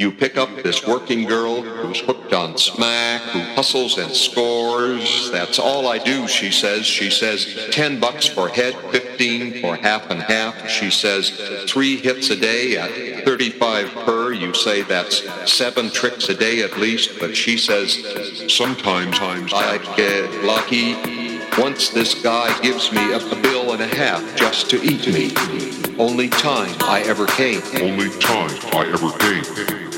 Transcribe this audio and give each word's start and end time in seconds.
You 0.00 0.10
pick 0.10 0.38
up 0.38 0.62
this 0.62 0.86
working 0.86 1.24
girl 1.24 1.60
who's 1.60 2.00
hooked 2.00 2.32
on 2.32 2.56
smack, 2.56 3.20
who 3.20 3.40
hustles 3.40 3.98
and 3.98 4.10
scores. 4.10 5.30
That's 5.30 5.58
all 5.58 5.88
I 5.88 5.98
do, 5.98 6.26
she 6.26 6.50
says. 6.50 6.86
She 6.86 7.10
says 7.10 7.68
10 7.70 8.00
bucks 8.00 8.24
for 8.24 8.48
head, 8.48 8.74
15 8.92 9.60
for 9.60 9.76
half 9.76 10.08
and 10.08 10.22
half. 10.22 10.70
She 10.70 10.90
says 10.90 11.38
three 11.68 11.98
hits 11.98 12.30
a 12.30 12.36
day 12.36 12.78
at 12.78 13.26
35 13.26 13.90
per. 14.06 14.32
You 14.32 14.54
say 14.54 14.80
that's 14.80 15.22
seven 15.44 15.90
tricks 15.90 16.30
a 16.30 16.34
day 16.34 16.62
at 16.62 16.78
least, 16.78 17.20
but 17.20 17.36
she 17.36 17.58
says 17.58 18.50
sometimes 18.50 19.52
I 19.52 19.76
get 19.96 20.32
lucky. 20.44 20.94
Once 21.58 21.90
this 21.90 22.14
guy 22.22 22.58
gives 22.62 22.90
me 22.90 23.12
a 23.12 23.18
bill 23.42 23.72
and 23.72 23.82
a 23.82 23.86
half 23.86 24.34
just 24.34 24.70
to 24.70 24.82
eat 24.82 25.06
me. 25.08 25.34
Only 25.98 26.30
time 26.30 26.74
I 26.80 27.02
ever 27.04 27.26
came. 27.26 27.60
Only 27.74 28.08
time 28.18 28.48
I 28.72 28.90
ever 28.94 29.10
came. 29.18 29.89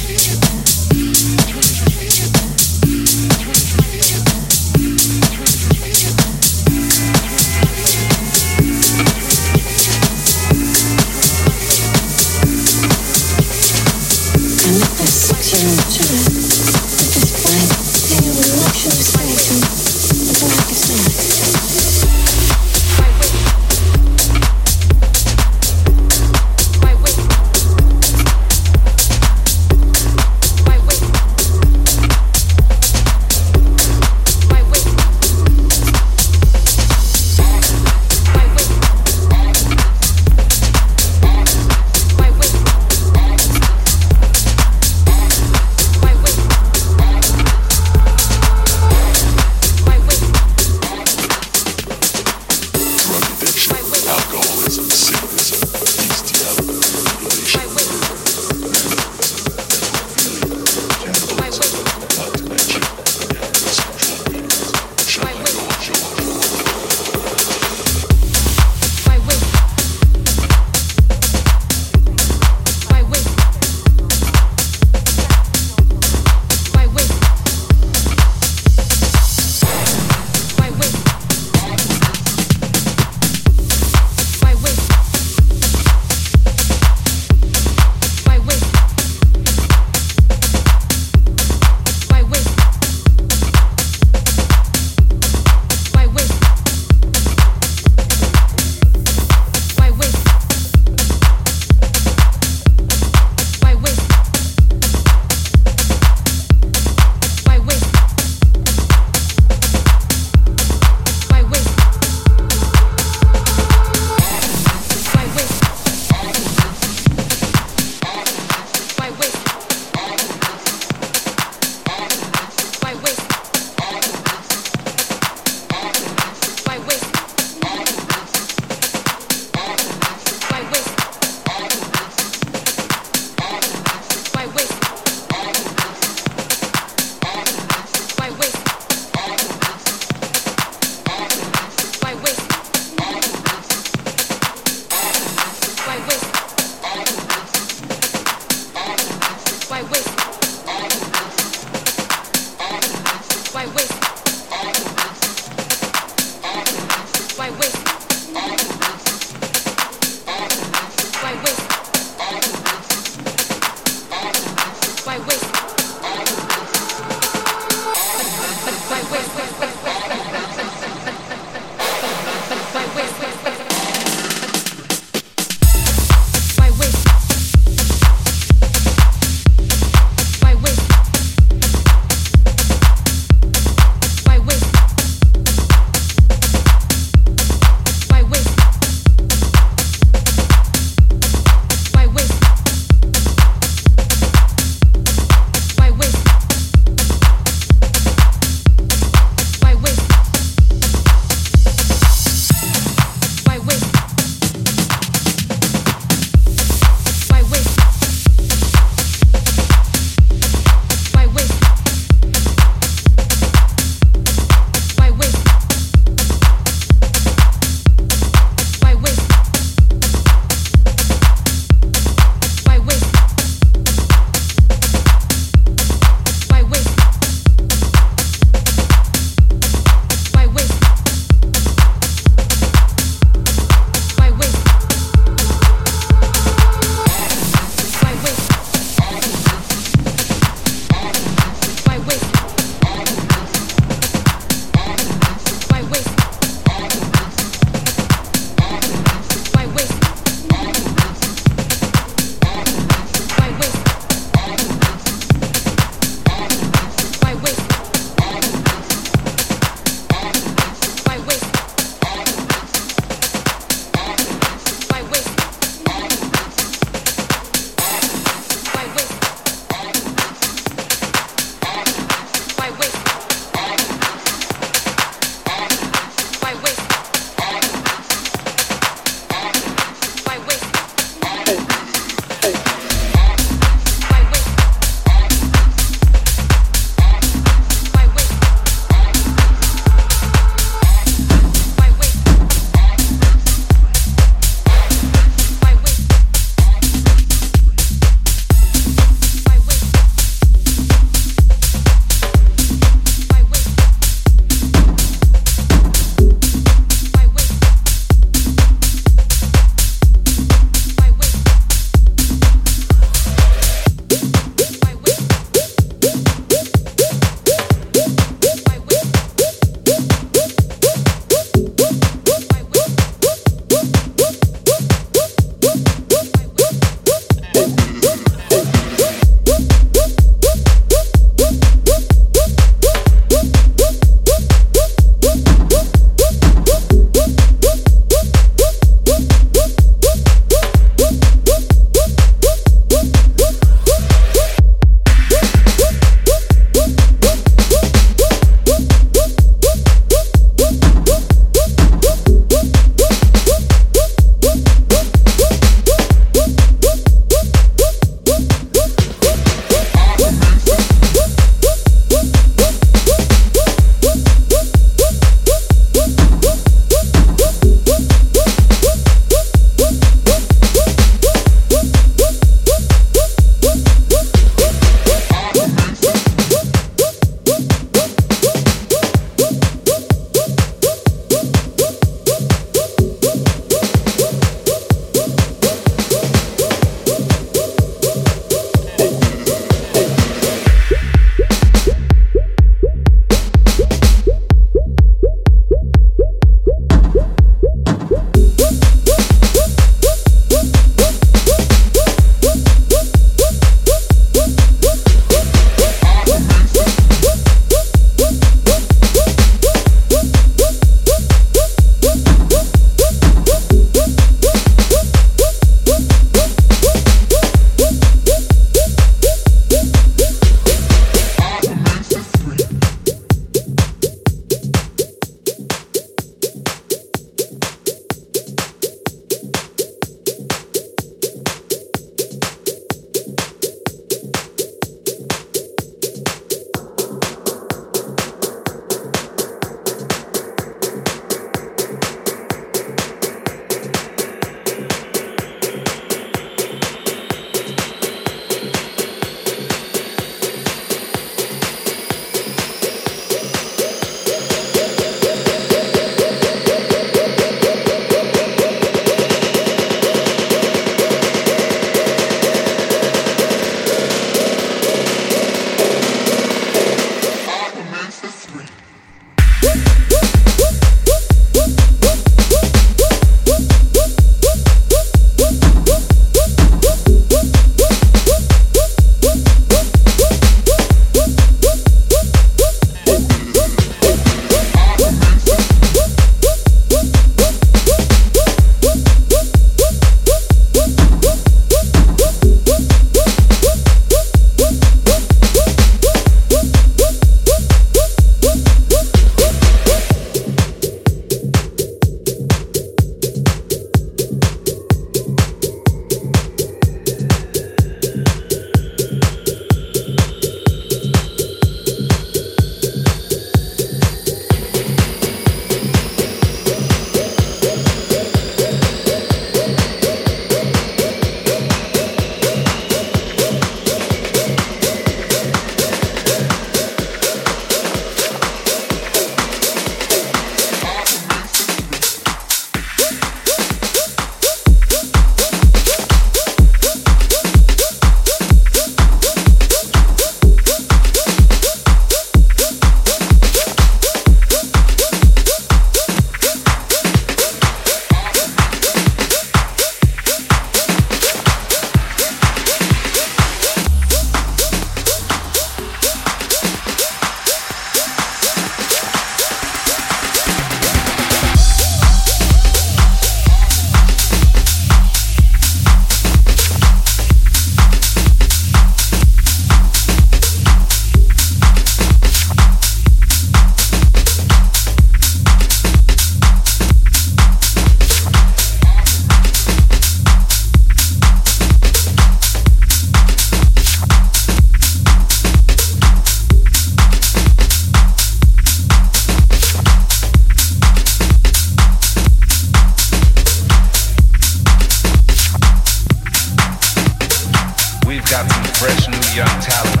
young 599.36 599.60
talent 599.60 600.00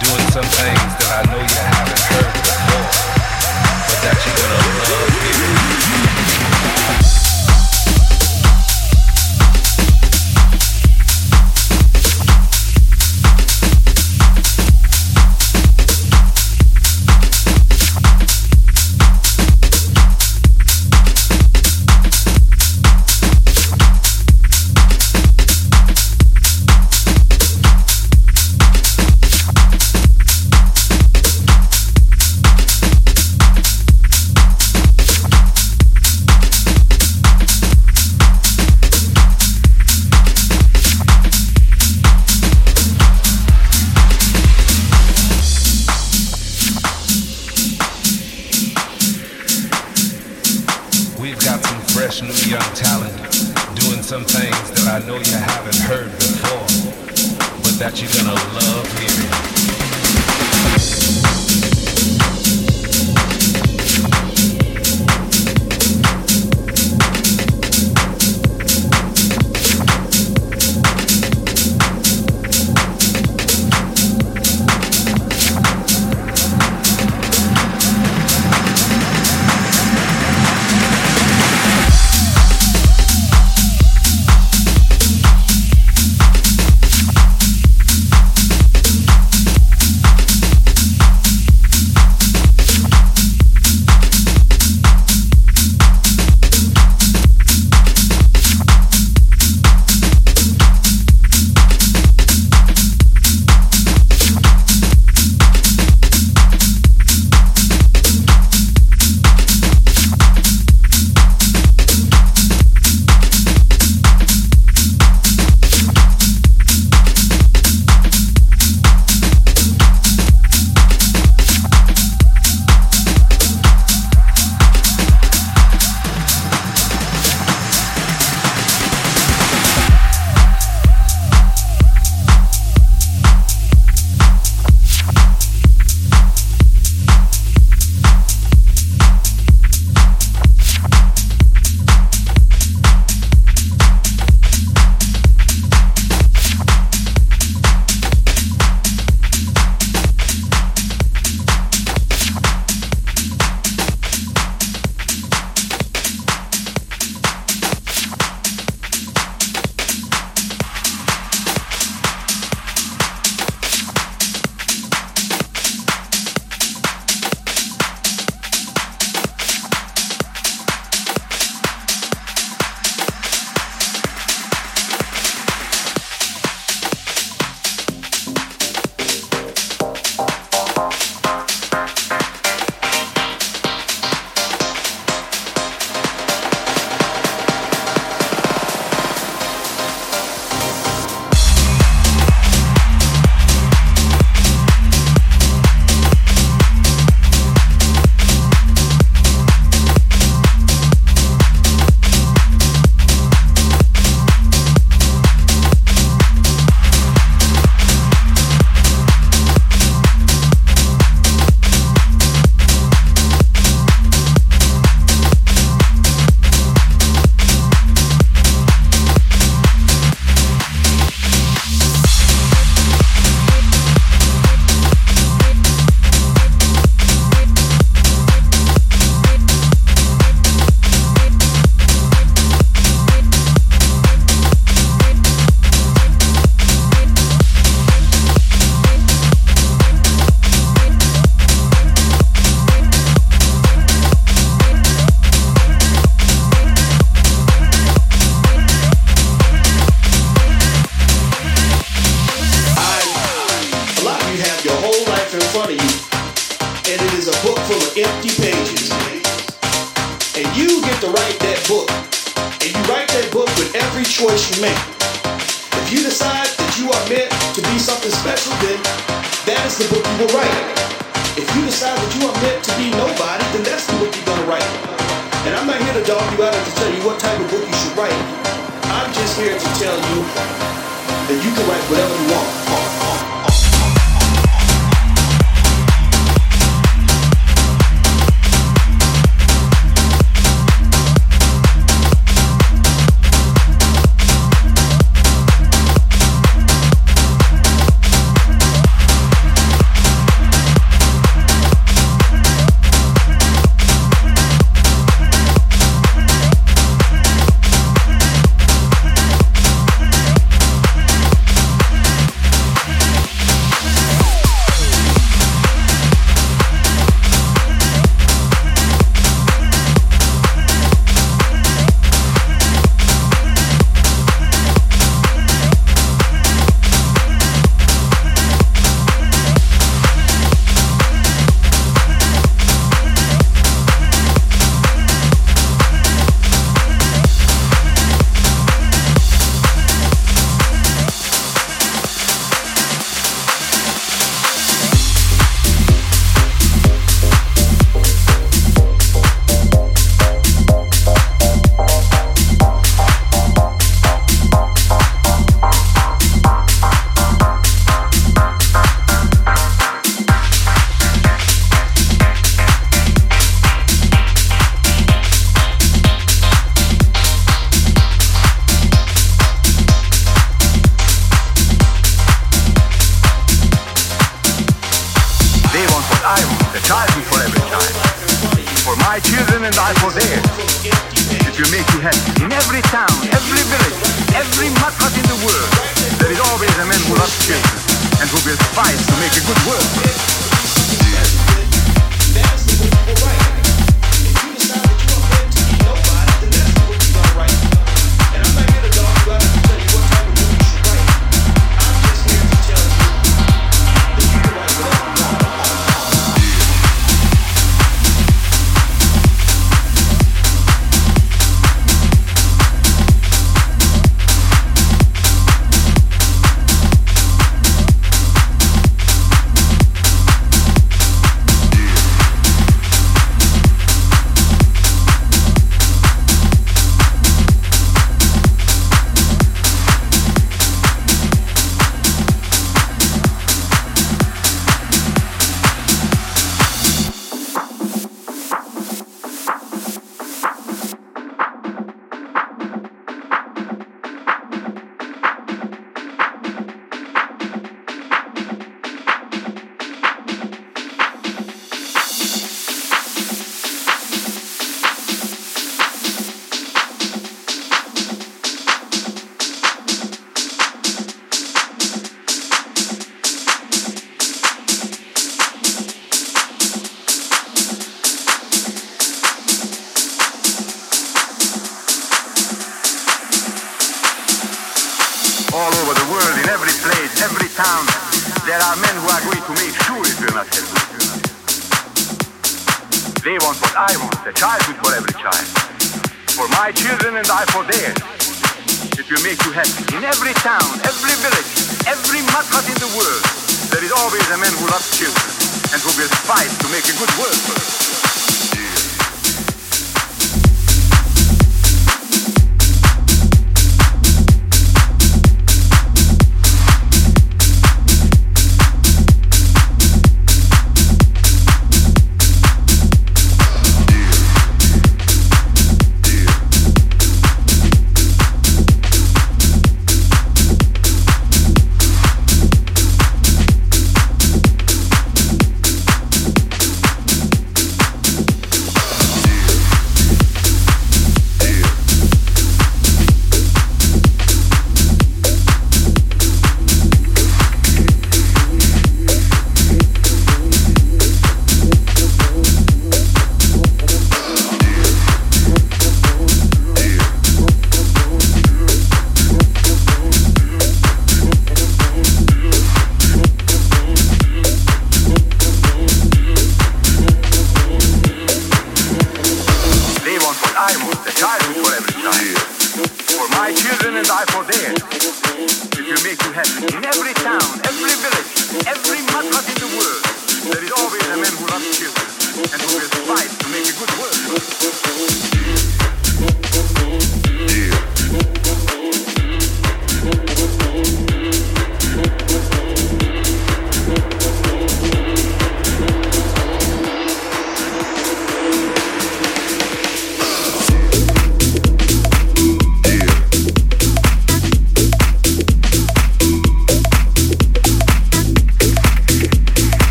doing 0.00 0.26
some 0.32 0.42
things 0.42 1.03